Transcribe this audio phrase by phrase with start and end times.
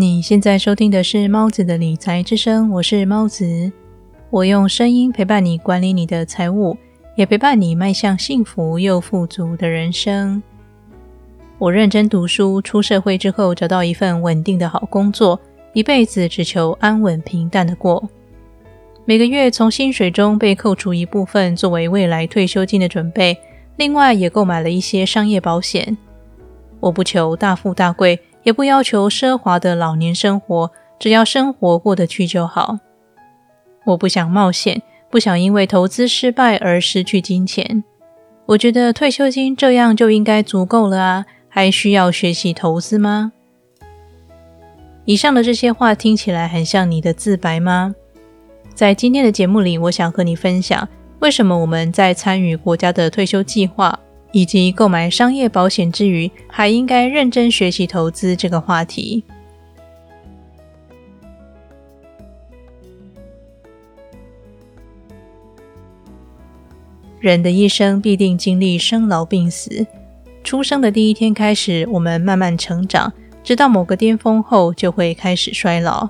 [0.00, 3.72] 你现在收听的是猫子的理财之声，我是猫子，
[4.30, 6.78] 我用声音陪伴你管理你的财务，
[7.16, 10.40] 也陪伴你迈向幸福又富足的人生。
[11.58, 15.40] 我认真读书，出社会之后找到一份稳定的好工作，
[15.72, 18.08] 一辈子只求安稳平淡的过。
[19.04, 23.36] 每个月从薪水中被扣除一部分作为未来退休金的准备，
[23.74, 25.98] 另外也购买了一些商业保险。
[26.78, 28.16] 我不求大富大贵。
[28.48, 32.78] 也不要求奢华的老年生活，只要生活过得去就好。
[33.84, 34.80] 我不想冒险，
[35.10, 37.84] 不想因为投资失败而失去金钱。
[38.46, 43.32] 我觉得退休金这样就应该足够了啊，还需要学习投资吗？
[45.04, 47.94] 以上的这些话听起来很像你的自白吗？
[48.74, 54.00] 在今天的节目里，我想和你分享，为什么我们在参与国家的退休计划。
[54.38, 59.24] 以及购买商业保险之余，还应该认真学习投资这个话题。
[67.18, 69.84] 人的一生必定经历生老病死，
[70.44, 76.08] 出生的第一天开始，我们慢慢成长，直到某个巅峰后，就会开始衰老。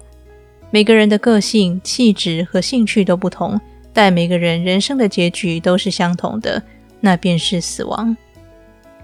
[0.71, 3.59] 每个人的个性、气质和兴趣都不同，
[3.95, 6.63] 但每个人人生的结局都是相同的。
[7.01, 8.17] 那便是死亡。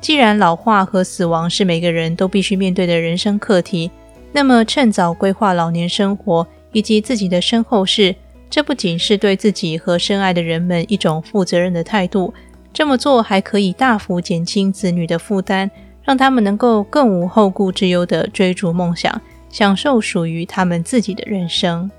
[0.00, 3.90] 既然老化和死亡是每个人都必须面对的人生课题，
[4.32, 8.14] 那么趁早规划老年生活以及自己的身后事，
[8.50, 12.34] 这不仅是对自己和深爱的人们一种负责任的态度，
[12.72, 15.70] 这么做还可以大幅减轻子女的负担，
[16.02, 21.90] 让他们能够更无后顾之忧地追逐梦想，享受属于他们自己的人生。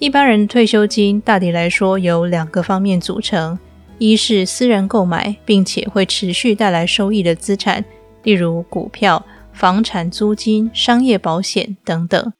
[0.00, 3.58] 一般人退休金大抵来说由两个方面组成：
[3.98, 7.84] 一是私人购买并且会持续带来收益的资产，
[8.22, 12.30] 例如股票、房产租金、商业保险等等；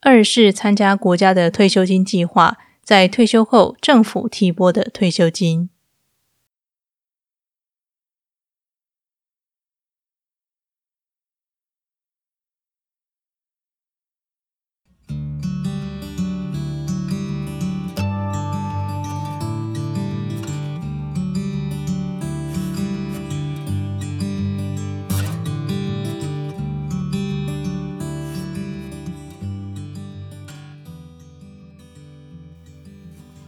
[0.00, 5.70] 二是参加国家的退休金计划，在退休后政府提拨的退休金。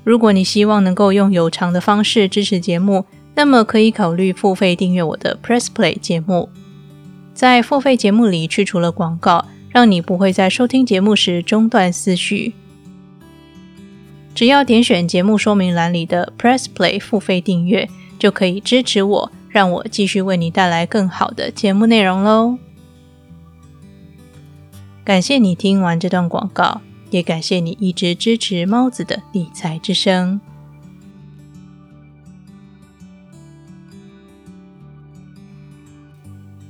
[0.03, 6.49] 如果你希望能够用有偿的方式支持节目，那么可以考虑付费订阅我的 Press Play 节目。
[7.35, 12.55] 在付费节目里去除了广告，让你不会在收听节目时中断思绪。
[14.35, 17.89] 只要点选节目说明栏里的 Press Play 付费订阅，
[18.19, 22.59] 就可以支持我，让我继续为你带来更好的节目内容喽。
[25.05, 26.81] 感谢你听完这段广告。
[27.11, 30.41] 也感谢你一直支持猫子的理财之声。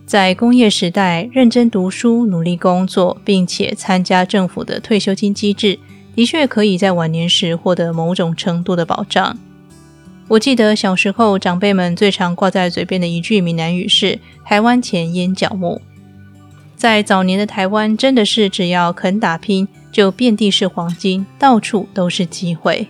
[0.05, 5.79] 在工业时代，认真读书、努力工作，并且参加政府的退休金机制，
[6.17, 9.39] 的确可以在晚年时获得某种程度的保障。
[10.27, 15.81] 我记得小时候，长辈们最常挂在嘴边的一句闽南语是“台湾钱烟脚木”。
[16.75, 19.69] 在早年的台湾，真的是只要肯打拼。
[19.93, 22.89] 就遍地是黄金，到处都是机会。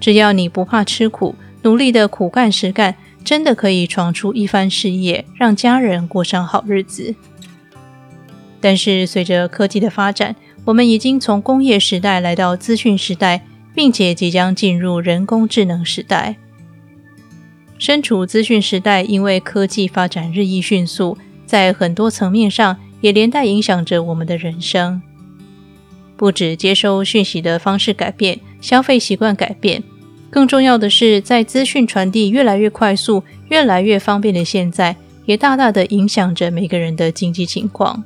[0.00, 7.14] 只要你不怕吃苦，努力的苦干实干，真的可以闯出一番事业，让家人过上好日子。
[8.60, 10.34] 但是随着科技的发展，
[10.64, 16.36] 我们已经从工业时代来到资讯时代，并且即将进入人工智能时代。
[17.78, 22.78] 身处资讯时代，因为科技发展日益迅速，在很多层面上。
[23.02, 25.02] 也连带影响着我们的人生。
[26.22, 29.82] 不止接收讯息的方式改变，消费习惯改变，
[30.30, 38.04] 更重要的是，在资讯传递越来越快速、越来越方便的现在，也大大的影响着每个人的经济情况。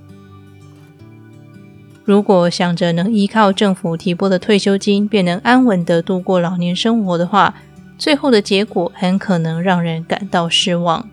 [2.06, 7.54] 如果想着能依靠政府提拨的退休金，便能安稳的度过老年生活的话，
[7.98, 11.06] 最后的结果很可能让人感到失望。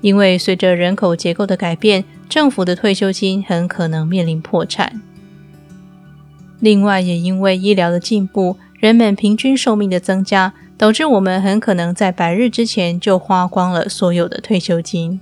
[0.00, 2.04] 因为随着人口结构的改变，
[2.34, 5.00] 政府的退休金很可能面临破产。
[6.58, 15.20] 另外，也因为医疗的进步，人们平均寿命的增加，导致我们很可能在百日之前就花光了所有的退休金。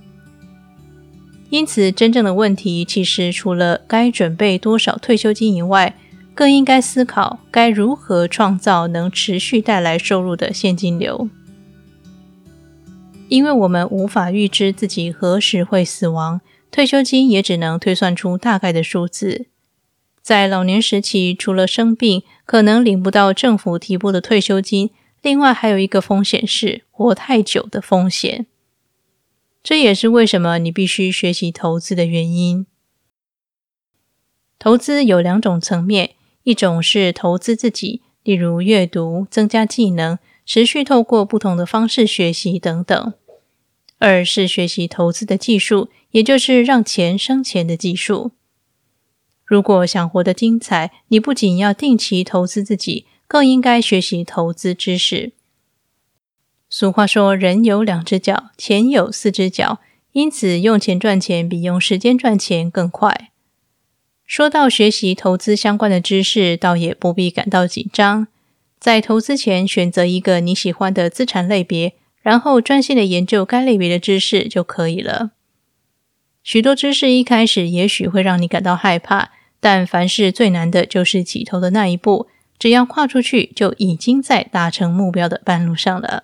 [1.51, 5.95] 因此，真正的问题其实除了该准备多少退休金以外，
[6.33, 11.29] 更应该思考该如何创造能持续带来收入的现金流。
[13.29, 16.41] 因为我们无法预知自己何时会死亡，
[16.73, 19.45] 退休金也只能推算出大概的数字。
[20.23, 24.89] 在老年时期，除了生病可能领不到政府提拨的退休金，
[25.21, 28.47] 另外还有一个风险是活太久的风险。
[29.61, 32.65] 这也是为什么你必须学习投资的原因。
[34.57, 43.11] 投资有两种层面，一种是投资自己，例如阅读、增加技能、持续透过不同的方式学习等等；
[44.03, 48.31] 二是学习投资的技术，也就是让钱生钱的技术。
[49.45, 55.31] 如果想活得精彩，你不仅要定期投资自己，更应该学习投资知识。
[56.69, 59.79] 俗话说：“人有两只脚，钱有四只脚。”
[60.11, 63.31] 因此，用钱赚钱比用时间赚钱更快。
[64.25, 68.27] 说到学习投资相关的知识，倒也不必感到紧张。
[68.77, 75.31] 在投资前，选择一个你喜欢的资产类别，然后专心的研究该类别的知识就可以了。
[76.41, 79.29] 许多知识一开始也许会让你感到害怕，
[79.59, 82.27] 但凡事最难的就是起头的那一步。
[82.57, 86.23] 只要跨出去，就已经在达成目标的半路上了。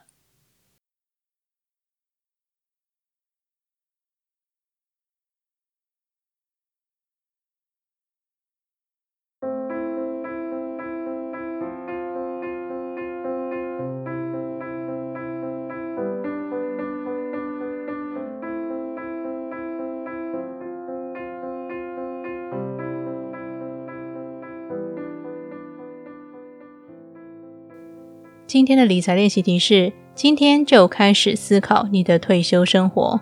[28.49, 33.21] 今天的理财练习题是：今天就开始思考你的退休生活。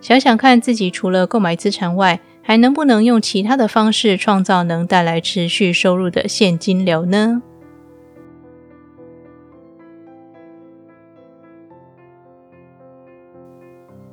[0.00, 7.42] 想想看自己除了购买资产外，还能不能用其他的方式创造能带来持续收入的现金流呢？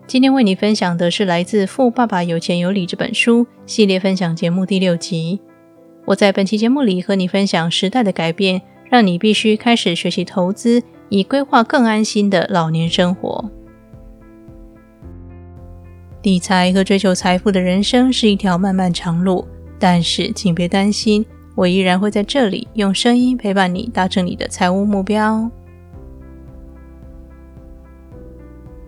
[0.05, 5.39] 今天为你分享的是来自《富爸爸有钱有理》这本书系列分享节目第六集。
[6.07, 8.61] 我在本期节目里和你分享时代的改变。
[8.89, 13.49] 让你必须开始学习投资，以规划更安心的老年生活。
[16.23, 19.45] 理财和追求财富的人生是一条漫漫长路，
[19.77, 21.23] 但是请别担心，
[21.53, 25.49] 我依然会在这里用声音陪伴你，达成你的财务目标。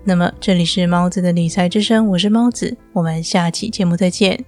[0.04, 4.44] 那么，这里是猫子的理财之声，我是猫子，我们下期节目再见。